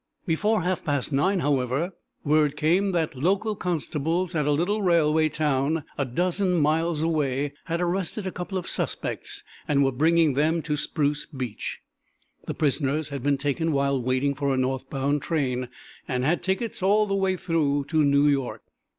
Before 0.25 0.63
half 0.63 0.83
past 0.83 1.11
nine, 1.11 1.41
however, 1.41 1.91
word 2.23 2.57
came 2.57 2.91
that 2.93 3.13
local 3.15 3.55
constables 3.55 4.33
at 4.33 4.47
a 4.47 4.51
little 4.51 4.81
railway 4.81 5.29
town 5.29 5.83
a 5.95 6.05
dozen 6.05 6.55
miles 6.55 7.03
away 7.03 7.53
had 7.65 7.79
arrested 7.81 8.25
a 8.25 8.31
couple 8.31 8.57
of 8.57 8.67
suspects 8.67 9.43
and 9.67 9.83
were 9.85 9.91
bringing 9.91 10.33
them 10.33 10.63
to 10.63 10.75
Spruce 10.75 11.27
Beach. 11.27 11.81
The 12.47 12.55
prisoners 12.55 13.09
had 13.09 13.21
been 13.21 13.37
taken 13.37 13.73
while 13.73 14.01
waiting 14.01 14.33
for 14.33 14.51
a 14.51 14.57
north 14.57 14.89
bound 14.89 15.21
train, 15.21 15.69
and 16.07 16.25
had 16.25 16.41
tickets 16.41 16.81
all 16.81 17.05
the 17.05 17.13
way 17.13 17.37
through 17.37 17.83
to 17.89 18.03
New 18.03 18.27
York. 18.27 18.63